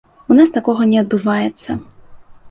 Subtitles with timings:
[0.35, 1.77] У нас такога не адбываецца.